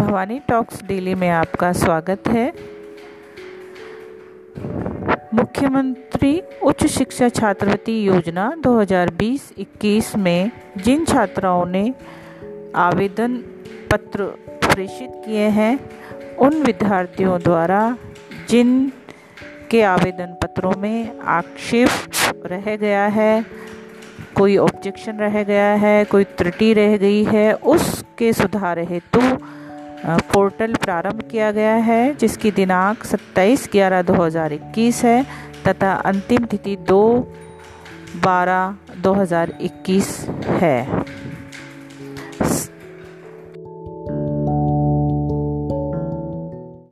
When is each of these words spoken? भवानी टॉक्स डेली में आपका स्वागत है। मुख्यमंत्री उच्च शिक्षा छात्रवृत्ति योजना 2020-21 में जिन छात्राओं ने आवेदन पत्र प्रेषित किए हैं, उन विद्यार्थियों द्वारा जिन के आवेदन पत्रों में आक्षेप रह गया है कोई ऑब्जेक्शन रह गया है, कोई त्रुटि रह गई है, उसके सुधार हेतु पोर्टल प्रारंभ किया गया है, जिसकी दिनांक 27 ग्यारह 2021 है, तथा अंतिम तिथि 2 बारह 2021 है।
भवानी 0.00 0.38
टॉक्स 0.38 0.82
डेली 0.82 1.14
में 1.14 1.28
आपका 1.28 1.72
स्वागत 1.72 2.28
है। 2.28 2.52
मुख्यमंत्री 5.34 6.42
उच्च 6.62 6.86
शिक्षा 6.86 7.28
छात्रवृत्ति 7.28 8.08
योजना 8.08 8.52
2020-21 8.56 10.16
में 10.16 10.50
जिन 10.76 11.04
छात्राओं 11.04 11.66
ने 11.66 11.94
आवेदन 12.76 13.36
पत्र 13.90 14.24
प्रेषित 14.66 15.10
किए 15.24 15.48
हैं, 15.48 15.78
उन 16.36 16.62
विद्यार्थियों 16.62 17.40
द्वारा 17.42 17.96
जिन 18.48 18.92
के 19.70 19.82
आवेदन 19.82 20.34
पत्रों 20.42 20.72
में 20.78 21.18
आक्षेप 21.20 21.88
रह 22.46 22.76
गया 22.76 23.06
है 23.06 23.59
कोई 24.36 24.56
ऑब्जेक्शन 24.56 25.16
रह 25.16 25.42
गया 25.42 25.72
है, 25.74 26.04
कोई 26.04 26.24
त्रुटि 26.24 26.72
रह 26.72 26.96
गई 26.96 27.24
है, 27.24 27.52
उसके 27.52 28.32
सुधार 28.32 28.78
हेतु 28.78 29.20
पोर्टल 30.06 30.74
प्रारंभ 30.74 31.22
किया 31.30 31.50
गया 31.50 31.74
है, 31.74 32.14
जिसकी 32.14 32.50
दिनांक 32.50 33.04
27 33.04 33.68
ग्यारह 33.72 34.02
2021 34.02 35.04
है, 35.04 35.26
तथा 35.68 35.92
अंतिम 35.92 36.44
तिथि 36.44 36.76
2 36.88 37.02
बारह 38.16 38.74
2021 39.02 40.28
है। 40.46 41.04